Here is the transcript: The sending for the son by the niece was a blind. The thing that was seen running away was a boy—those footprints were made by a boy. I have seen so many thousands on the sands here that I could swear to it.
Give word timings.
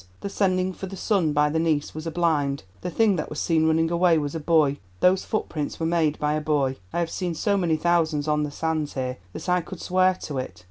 The 0.21 0.29
sending 0.29 0.73
for 0.73 0.87
the 0.87 0.97
son 0.97 1.31
by 1.31 1.51
the 1.51 1.59
niece 1.59 1.93
was 1.93 2.07
a 2.07 2.11
blind. 2.11 2.63
The 2.81 2.89
thing 2.89 3.17
that 3.17 3.29
was 3.29 3.39
seen 3.39 3.67
running 3.67 3.91
away 3.91 4.17
was 4.17 4.33
a 4.33 4.39
boy—those 4.39 5.25
footprints 5.25 5.79
were 5.79 5.85
made 5.85 6.17
by 6.17 6.33
a 6.33 6.41
boy. 6.41 6.77
I 6.91 6.97
have 6.97 7.11
seen 7.11 7.35
so 7.35 7.55
many 7.55 7.77
thousands 7.77 8.27
on 8.27 8.41
the 8.41 8.49
sands 8.49 8.95
here 8.95 9.17
that 9.33 9.47
I 9.47 9.61
could 9.61 9.79
swear 9.79 10.15
to 10.23 10.39
it. 10.39 10.59